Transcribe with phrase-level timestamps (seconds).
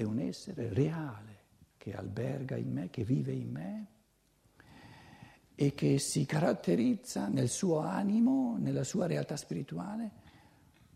[0.00, 1.38] è un essere reale
[1.76, 3.86] che alberga in me, che vive in me
[5.54, 10.12] e che si caratterizza nel suo animo, nella sua realtà spirituale,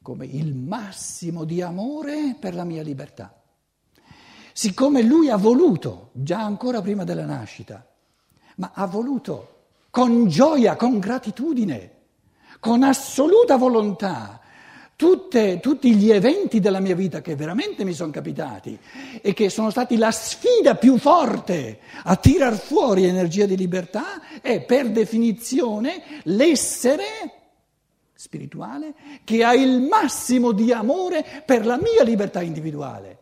[0.00, 3.42] come il massimo di amore per la mia libertà.
[4.54, 7.86] Siccome lui ha voluto, già ancora prima della nascita,
[8.56, 11.92] ma ha voluto con gioia, con gratitudine,
[12.58, 14.40] con assoluta volontà,
[14.96, 18.78] tutte, tutti gli eventi della mia vita che veramente mi sono capitati
[19.20, 24.62] e che sono stati la sfida più forte a tirar fuori energia di libertà è
[24.62, 27.04] per definizione l'essere
[28.14, 33.18] spirituale che ha il massimo di amore per la mia libertà individuale.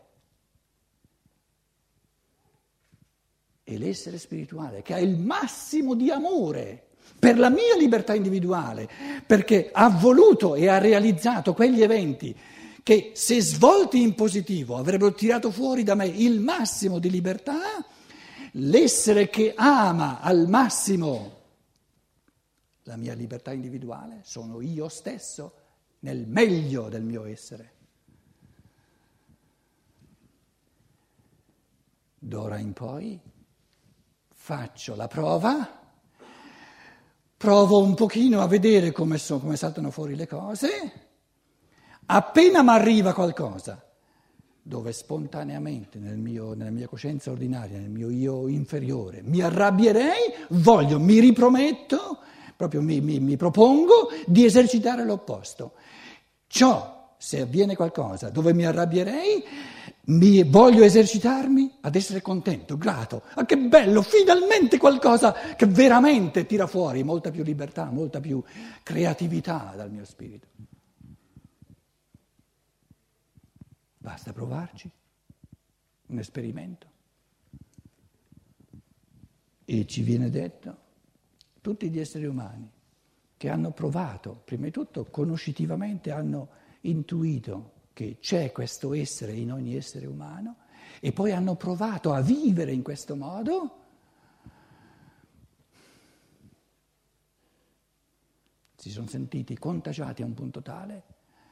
[3.64, 8.88] E l'essere spirituale che ha il massimo di amore per la mia libertà individuale,
[9.24, 12.36] perché ha voluto e ha realizzato quegli eventi
[12.82, 17.84] che se svolti in positivo avrebbero tirato fuori da me il massimo di libertà,
[18.52, 21.40] l'essere che ama al massimo
[22.84, 25.54] la mia libertà individuale sono io stesso
[26.00, 27.70] nel meglio del mio essere.
[32.18, 33.20] D'ora in poi
[34.28, 35.81] faccio la prova
[37.42, 40.92] provo un pochino a vedere come, so, come saltano fuori le cose,
[42.06, 43.84] appena mi arriva qualcosa,
[44.62, 51.00] dove spontaneamente nel mio, nella mia coscienza ordinaria, nel mio io inferiore, mi arrabbierei, voglio,
[51.00, 52.18] mi riprometto,
[52.56, 55.72] proprio mi, mi, mi propongo di esercitare l'opposto.
[56.46, 59.44] Ciò, se avviene qualcosa dove mi arrabbierei,
[60.06, 63.22] mi voglio esercitarmi ad essere contento, grato.
[63.34, 68.42] Ah, che bello, finalmente qualcosa che veramente tira fuori molta più libertà, molta più
[68.82, 70.48] creatività dal mio spirito.
[73.98, 74.90] Basta provarci,
[76.08, 76.86] un esperimento.
[79.64, 80.76] E ci viene detto,
[81.60, 82.68] tutti gli esseri umani
[83.36, 89.76] che hanno provato, prima di tutto conoscitivamente hanno intuito che c'è questo essere in ogni
[89.76, 90.56] essere umano
[91.00, 93.78] e poi hanno provato a vivere in questo modo,
[98.76, 101.04] si sono sentiti contagiati a un punto tale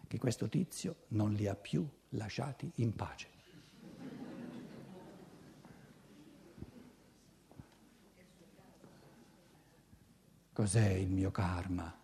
[0.09, 3.29] che questo tizio non li ha più lasciati in pace.
[10.53, 11.97] Cos'è il mio karma?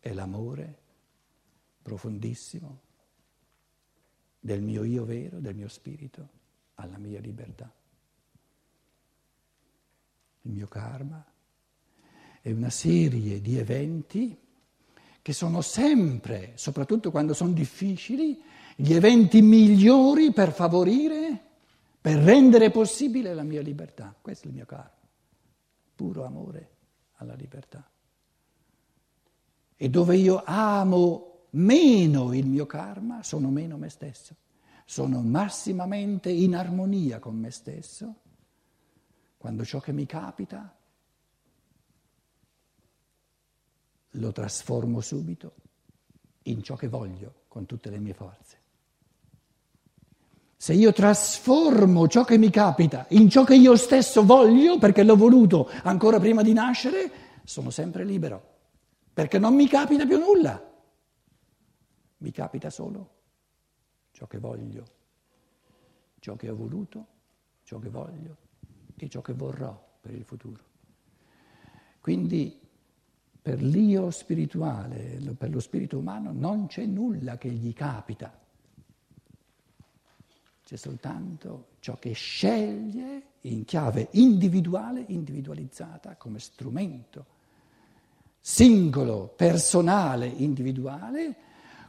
[0.00, 0.87] È l'amore
[1.88, 2.80] profondissimo
[4.38, 6.28] del mio io vero, del mio spirito,
[6.74, 7.72] alla mia libertà.
[10.42, 11.24] Il mio karma
[12.42, 14.38] è una serie di eventi
[15.22, 18.40] che sono sempre, soprattutto quando sono difficili,
[18.76, 21.42] gli eventi migliori per favorire,
[22.00, 24.14] per rendere possibile la mia libertà.
[24.20, 24.92] Questo è il mio karma,
[25.94, 26.70] puro amore
[27.14, 27.90] alla libertà.
[29.74, 34.34] E dove io amo meno il mio karma, sono meno me stesso,
[34.84, 38.14] sono massimamente in armonia con me stesso,
[39.36, 40.74] quando ciò che mi capita
[44.12, 45.54] lo trasformo subito
[46.44, 48.56] in ciò che voglio con tutte le mie forze.
[50.56, 55.14] Se io trasformo ciò che mi capita in ciò che io stesso voglio, perché l'ho
[55.14, 57.10] voluto ancora prima di nascere,
[57.44, 58.56] sono sempre libero,
[59.12, 60.67] perché non mi capita più nulla.
[62.18, 63.16] Mi capita solo
[64.10, 64.84] ciò che voglio,
[66.18, 67.06] ciò che ho voluto,
[67.62, 68.36] ciò che voglio
[68.96, 70.64] e ciò che vorrò per il futuro.
[72.00, 72.58] Quindi
[73.40, 78.36] per l'io spirituale, per lo spirito umano, non c'è nulla che gli capita.
[80.64, 87.36] C'è soltanto ciò che sceglie in chiave individuale, individualizzata, come strumento
[88.40, 91.36] singolo, personale, individuale,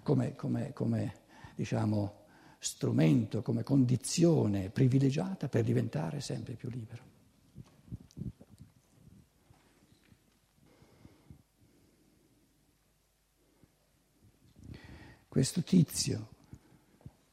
[0.10, 1.14] come, come, come
[1.54, 2.26] diciamo,
[2.58, 7.04] strumento, come condizione privilegiata per diventare sempre più libero.
[15.28, 16.30] Questo tizio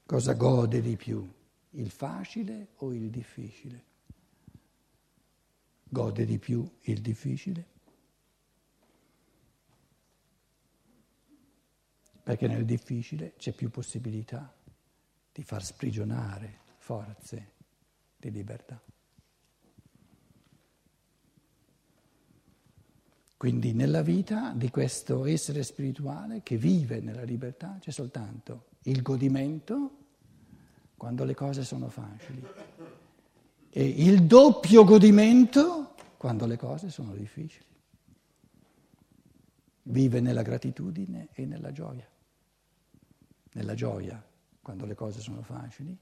[0.05, 1.27] cosa gode di più,
[1.71, 3.85] il facile o il difficile?
[5.89, 7.76] Gode di più il difficile?
[12.27, 14.53] Perché nel difficile c'è più possibilità
[15.31, 17.53] di far sprigionare forze
[18.17, 18.83] di libertà.
[23.37, 29.91] Quindi nella vita di questo essere spirituale che vive nella libertà c'è soltanto il godimento
[30.97, 32.45] quando le cose sono facili
[33.71, 37.65] e il doppio godimento quando le cose sono difficili.
[39.83, 42.15] Vive nella gratitudine e nella gioia.
[43.57, 44.23] Nella gioia
[44.61, 45.97] quando le cose sono facili,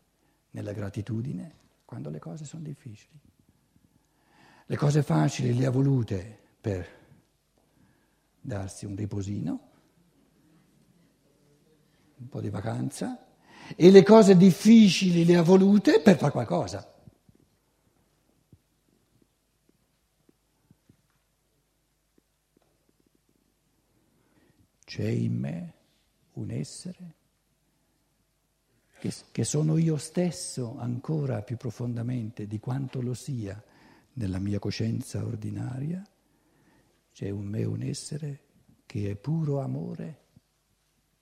[0.50, 1.54] nella gratitudine
[1.84, 3.20] quando le cose sono difficili.
[4.66, 6.88] Le cose facili le ha volute per
[8.40, 9.70] darsi un riposino,
[12.16, 13.24] un po' di vacanza,
[13.76, 16.92] e le cose difficili le ha volute per fare qualcosa.
[24.84, 25.74] C'è in me
[26.32, 27.22] un essere
[29.04, 33.62] che, che sono io stesso ancora più profondamente di quanto lo sia
[34.14, 36.02] nella mia coscienza ordinaria,
[37.12, 38.40] c'è in me un essere
[38.86, 40.20] che è puro amore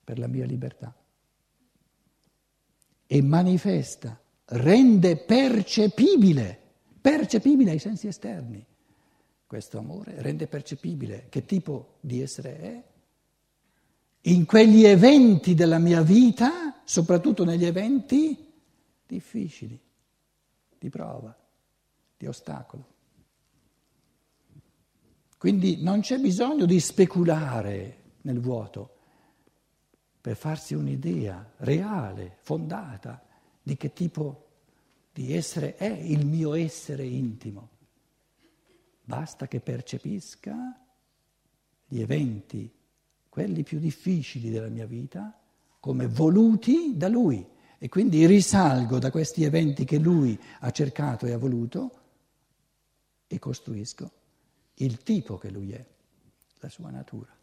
[0.04, 0.94] per la mia libertà
[3.04, 6.60] e manifesta, rende percepibile,
[7.00, 8.64] percepibile ai sensi esterni
[9.44, 12.82] questo amore, rende percepibile che tipo di essere è.
[14.30, 18.52] In quegli eventi della mia vita, soprattutto negli eventi
[19.06, 19.78] difficili,
[20.78, 21.36] di prova,
[22.16, 22.90] di ostacolo.
[25.38, 28.96] Quindi non c'è bisogno di speculare nel vuoto
[30.20, 33.24] per farsi un'idea reale, fondata,
[33.60, 34.48] di che tipo
[35.12, 37.70] di essere è il mio essere intimo.
[39.02, 40.80] Basta che percepisca
[41.86, 42.72] gli eventi
[43.28, 45.41] quelli più difficili della mia vita,
[45.82, 47.44] come voluti da lui.
[47.76, 52.02] E quindi risalgo da questi eventi che lui ha cercato e ha voluto
[53.26, 54.12] e costruisco
[54.74, 55.84] il tipo che lui è,
[56.60, 57.36] la sua natura.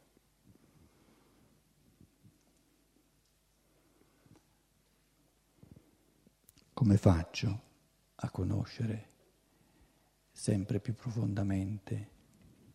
[6.71, 7.61] Come faccio
[8.15, 9.07] a conoscere
[10.31, 12.11] sempre più profondamente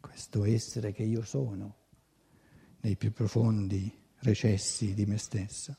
[0.00, 1.76] questo essere che io sono?
[2.84, 5.76] nei più profondi recessi di me stessa,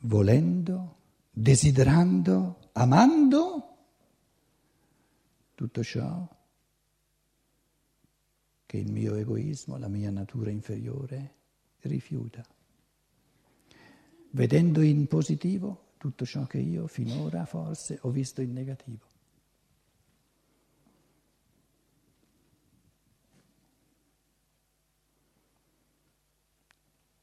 [0.00, 0.96] volendo,
[1.30, 3.76] desiderando, amando
[5.54, 6.26] tutto ciò
[8.64, 11.34] che il mio egoismo, la mia natura inferiore
[11.80, 12.44] rifiuta,
[14.30, 19.07] vedendo in positivo tutto ciò che io finora forse ho visto in negativo.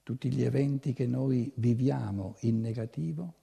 [0.05, 3.33] Tutti gli eventi che noi viviamo in negativo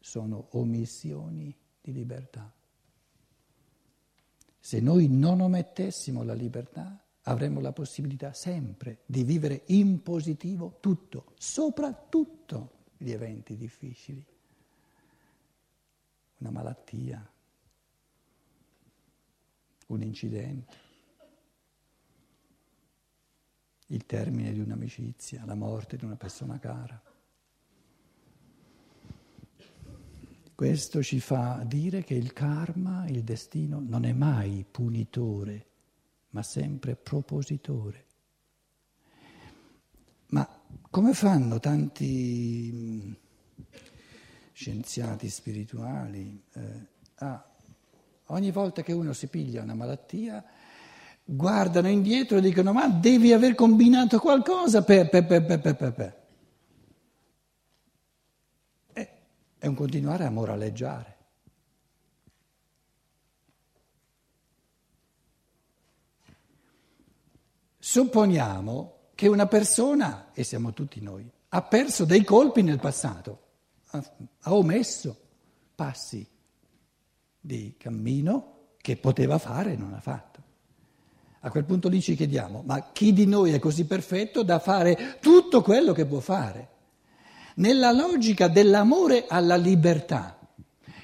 [0.00, 2.50] sono omissioni di libertà.
[4.58, 11.34] Se noi non omettessimo la libertà, avremmo la possibilità sempre di vivere in positivo tutto,
[11.36, 14.24] soprattutto gli eventi difficili.
[16.38, 17.30] Una malattia,
[19.88, 20.88] un incidente
[23.90, 27.00] il termine di un'amicizia, la morte di una persona cara.
[30.54, 35.66] Questo ci fa dire che il karma, il destino, non è mai punitore,
[36.30, 38.06] ma sempre propositore.
[40.26, 40.46] Ma
[40.90, 43.12] come fanno tanti mm,
[44.52, 47.44] scienziati spirituali eh, a
[48.26, 50.44] ogni volta che uno si piglia una malattia
[51.32, 55.08] guardano indietro e dicono ma devi aver combinato qualcosa per...
[55.08, 56.18] per, per, per, per, per.
[59.58, 61.16] È un continuare a moraleggiare.
[67.78, 73.42] Supponiamo che una persona, e siamo tutti noi, ha perso dei colpi nel passato,
[73.90, 74.02] ha,
[74.44, 75.18] omesso
[75.74, 76.26] passi
[77.38, 80.29] di cammino che poteva fare e non ha fatto.
[81.42, 85.16] A quel punto lì ci chiediamo, ma chi di noi è così perfetto da fare
[85.20, 86.68] tutto quello che può fare?
[87.56, 90.38] Nella logica dell'amore alla libertà,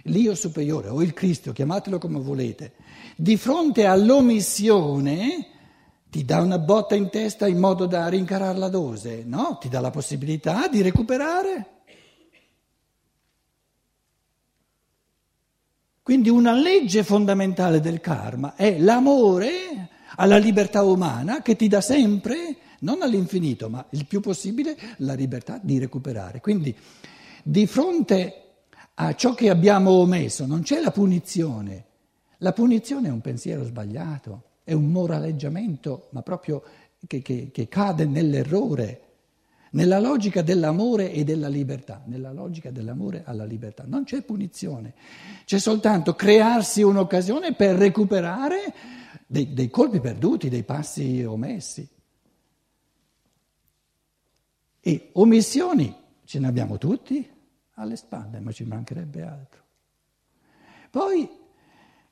[0.03, 2.73] l'io superiore o il Cristo, chiamatelo come volete,
[3.17, 5.47] di fronte all'omissione
[6.11, 9.57] ti dà una botta in testa in modo da rincarare la dose, no?
[9.59, 11.67] Ti dà la possibilità di recuperare.
[16.03, 22.57] Quindi una legge fondamentale del karma è l'amore alla libertà umana che ti dà sempre,
[22.81, 26.41] non all'infinito, ma il più possibile, la libertà di recuperare.
[26.41, 26.77] Quindi
[27.43, 28.43] di fronte
[28.95, 31.85] a ciò che abbiamo omesso non c'è la punizione.
[32.39, 36.63] La punizione è un pensiero sbagliato, è un moraleggiamento, ma proprio
[37.07, 39.01] che, che, che cade nell'errore.
[39.77, 43.85] nella logica dell'amore e della libertà, nella logica dell'amore alla libertà.
[43.87, 44.95] Non c'è punizione,
[45.45, 48.73] c'è soltanto crearsi un'occasione per recuperare
[49.27, 51.89] dei, dei colpi perduti, dei passi omessi.
[54.81, 57.29] E omissioni ce ne abbiamo tutti
[57.75, 59.65] alle spalle, ma ci mancherebbe altro.
[60.91, 61.29] Poi,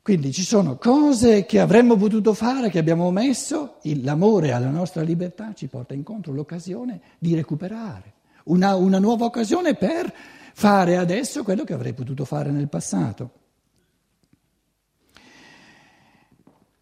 [0.03, 5.55] quindi ci sono cose che avremmo potuto fare, che abbiamo omesso, l'amore alla nostra libertà
[5.55, 10.13] ci porta incontro l'occasione di recuperare, una, una nuova occasione per
[10.53, 13.44] fare adesso quello che avrei potuto fare nel passato.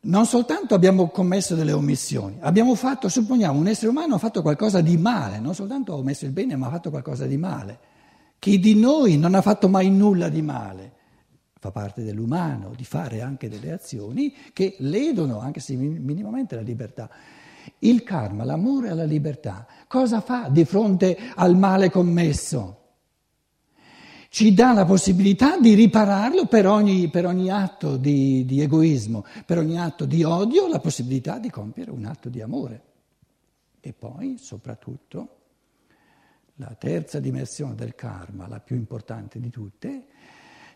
[0.05, 4.81] Non soltanto abbiamo commesso delle omissioni, abbiamo fatto, supponiamo, un essere umano ha fatto qualcosa
[4.81, 7.79] di male, non soltanto ha omesso il bene, ma ha fatto qualcosa di male.
[8.41, 10.93] Chi di noi non ha fatto mai nulla di male?
[11.57, 17.09] Fa parte dell'umano di fare anche delle azioni che ledono, anche se minimamente, la libertà.
[17.79, 22.82] Il karma, l'amore alla libertà, cosa fa di fronte al male commesso?
[24.33, 29.59] Ci dà la possibilità di ripararlo per ogni, per ogni atto di, di, egoismo, per
[29.59, 32.83] ogni atto di odio, la possibilità di compiere un atto di amore.
[33.79, 35.37] E poi, soprattutto,
[36.55, 40.07] la terza dimensione del karma, la più importante di tutte,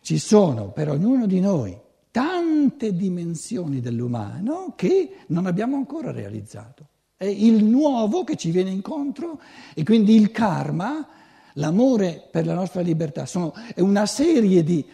[0.02, 1.74] ci sono per ognuno di noi
[2.10, 6.88] tante dimensioni dell'umano che non abbiamo ancora realizzato.
[7.16, 9.40] È il nuovo che ci viene incontro
[9.72, 11.08] e quindi il karma
[11.56, 14.84] l'amore per la nostra libertà, sono, è una serie di,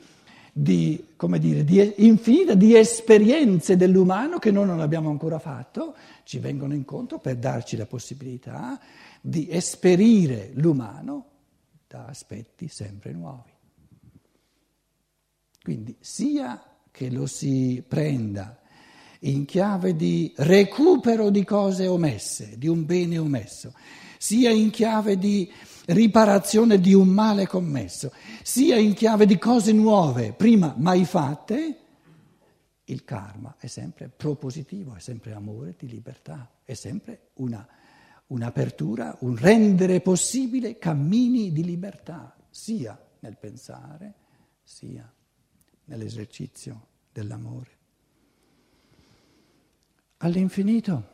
[0.52, 1.04] di,
[1.38, 7.18] dire, di, infinita di esperienze dell'umano che noi non abbiamo ancora fatto, ci vengono incontro
[7.18, 8.78] per darci la possibilità
[9.20, 11.26] di esperire l'umano
[11.86, 13.50] da aspetti sempre nuovi.
[15.62, 18.61] Quindi sia che lo si prenda
[19.24, 23.72] in chiave di recupero di cose omesse, di un bene omesso,
[24.18, 25.50] sia in chiave di
[25.86, 28.12] riparazione di un male commesso,
[28.42, 31.78] sia in chiave di cose nuove, prima mai fatte,
[32.84, 37.66] il karma è sempre propositivo, è sempre amore di libertà, è sempre una,
[38.28, 44.14] un'apertura, un rendere possibile cammini di libertà, sia nel pensare,
[44.62, 45.10] sia
[45.84, 47.81] nell'esercizio dell'amore.
[50.24, 51.10] All'infinito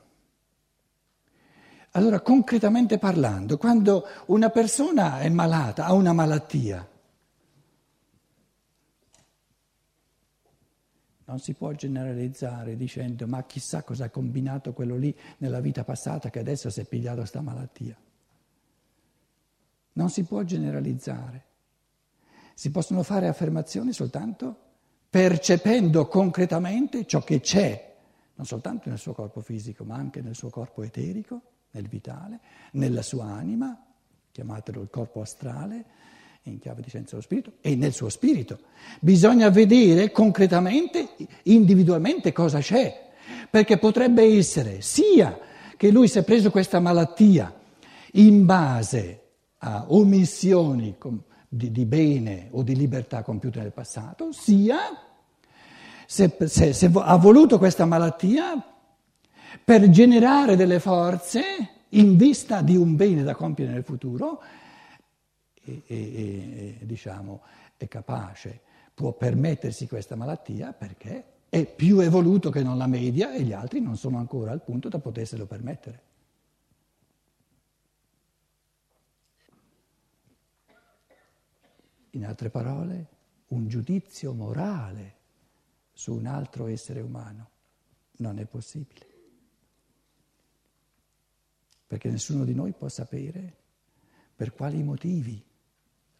[1.92, 6.86] allora, concretamente parlando, quando una persona è malata, ha una malattia,
[11.24, 16.30] non si può generalizzare dicendo ma chissà cosa ha combinato quello lì nella vita passata
[16.30, 17.96] che adesso si è pigliato questa malattia.
[19.94, 21.44] Non si può generalizzare.
[22.54, 24.56] Si possono fare affermazioni soltanto
[25.10, 27.87] percependo concretamente ciò che c'è,
[28.38, 31.42] non soltanto nel suo corpo fisico, ma anche nel suo corpo eterico
[31.72, 32.38] nel vitale,
[32.72, 33.76] nella sua anima,
[34.30, 35.84] chiamatelo il corpo astrale,
[36.42, 38.60] in chiave di senso dello spirito, e nel suo spirito.
[39.00, 43.10] Bisogna vedere concretamente, individualmente cosa c'è,
[43.50, 45.36] perché potrebbe essere sia
[45.76, 47.52] che lui si è preso questa malattia
[48.12, 49.22] in base
[49.58, 50.96] a omissioni
[51.48, 55.07] di, di bene o di libertà compiute nel passato, sia
[56.10, 58.64] se, se, se ha voluto questa malattia
[59.62, 61.42] per generare delle forze
[61.90, 64.40] in vista di un bene da compiere nel futuro
[65.62, 67.42] e, e, e diciamo,
[67.76, 68.58] è capace,
[68.94, 73.82] può permettersi questa malattia perché è più evoluto che non la media e gli altri
[73.82, 76.02] non sono ancora al punto da poterselo permettere.
[82.12, 83.06] In altre parole,
[83.48, 85.16] un giudizio morale
[85.98, 87.50] su un altro essere umano
[88.18, 89.06] non è possibile.
[91.88, 93.56] Perché nessuno di noi può sapere
[94.36, 95.44] per quali motivi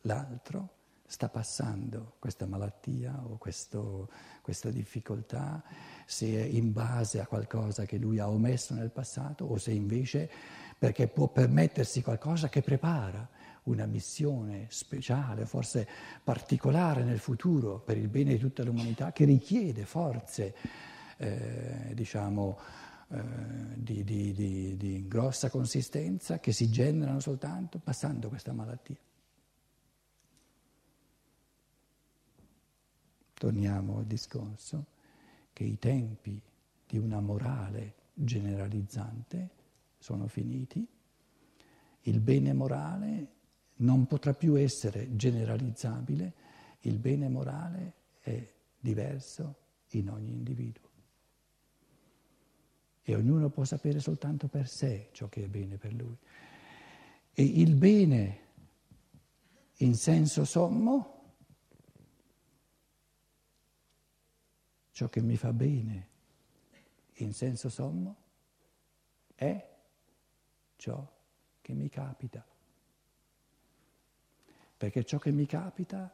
[0.01, 4.11] l'altro sta passando questa malattia o questo,
[4.43, 5.63] questa difficoltà,
[6.07, 10.29] se è in base a qualcosa che lui ha omesso nel passato o se invece
[10.77, 13.31] perché può permettersi qualcosa che prepara
[13.69, 15.87] una missione speciale, forse
[16.23, 20.55] particolare nel futuro per il bene di tutta l'umanità, che richiede forze,
[21.17, 22.59] eh, diciamo,
[23.11, 23.23] eh,
[23.77, 28.97] di, di, di, di grossa consistenza che si generano soltanto passando questa malattia.
[33.35, 34.87] Torniamo al discorso
[35.53, 36.41] che i tempi
[36.87, 39.51] di una morale generalizzante
[39.99, 40.87] sono finiti,
[42.03, 43.37] il bene morale
[43.79, 46.33] non potrà più essere generalizzabile,
[46.81, 48.47] il bene morale è
[48.79, 49.57] diverso
[49.91, 50.89] in ogni individuo
[53.11, 56.15] e ognuno può sapere soltanto per sé ciò che è bene per lui.
[57.33, 58.41] E il bene
[59.77, 61.37] in senso sommo,
[64.91, 66.09] ciò che mi fa bene
[67.15, 68.17] in senso sommo,
[69.35, 69.69] è
[70.77, 71.11] ciò
[71.63, 72.45] che mi capita.
[74.79, 76.11] Perché ciò che mi capita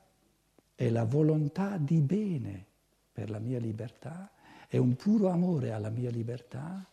[0.74, 2.66] è la volontà di bene
[3.12, 4.32] per la mia libertà,
[4.66, 6.84] è un puro amore alla mia libertà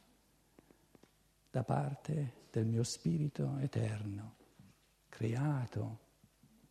[1.49, 4.35] da parte del mio spirito eterno,
[5.09, 5.99] creato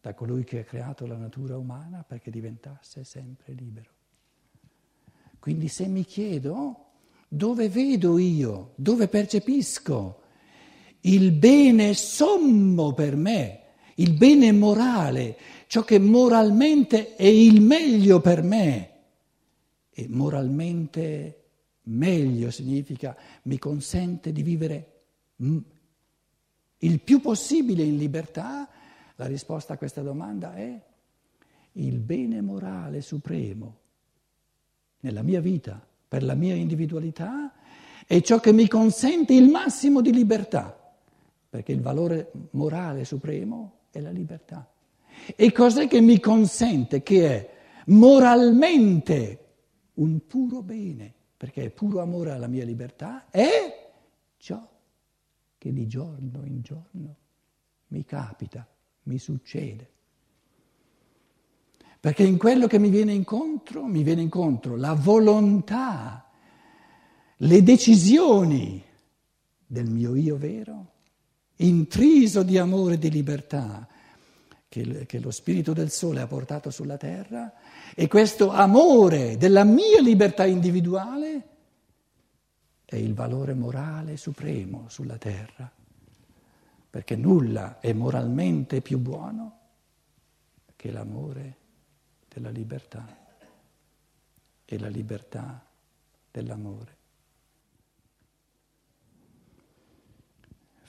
[0.01, 3.91] da colui che ha creato la natura umana perché diventasse sempre libero.
[5.39, 6.89] Quindi se mi chiedo
[7.27, 10.23] dove vedo io, dove percepisco
[11.01, 13.60] il bene sommo per me,
[14.01, 18.89] il bene morale, ciò che moralmente è il meglio per me,
[19.91, 21.37] e moralmente
[21.85, 24.93] meglio significa mi consente di vivere
[26.79, 28.69] il più possibile in libertà,
[29.17, 30.81] la risposta a questa domanda è
[31.73, 33.79] il bene morale supremo
[35.01, 37.53] nella mia vita, per la mia individualità,
[38.07, 40.95] è ciò che mi consente il massimo di libertà,
[41.51, 44.71] perché il valore morale supremo è la libertà.
[45.37, 47.51] E cos'è che mi consente che è
[47.87, 49.39] moralmente
[49.95, 53.93] un puro bene, perché è puro amore alla mia libertà, è
[54.37, 54.67] ciò
[55.59, 57.17] che di giorno in giorno
[57.89, 58.67] mi capita,
[59.05, 59.89] mi succede.
[62.01, 66.31] Perché in quello che mi viene incontro, mi viene incontro la volontà,
[67.37, 68.83] le decisioni
[69.67, 70.93] del mio io vero,
[71.67, 73.87] intriso di amore e di libertà,
[74.69, 77.53] che, che lo Spirito del Sole ha portato sulla terra,
[77.95, 81.49] e questo amore della mia libertà individuale
[82.85, 85.71] è il valore morale supremo sulla terra,
[86.91, 89.59] perché nulla è moralmente più buono
[90.77, 91.57] che l'amore
[92.29, 93.07] della libertà
[94.65, 95.65] e la libertà
[96.31, 97.00] dell'amore.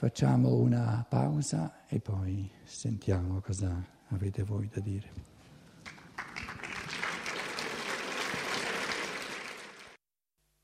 [0.02, 5.31] Facciamo una pausa e poi sentiamo cosa avete voi da dire.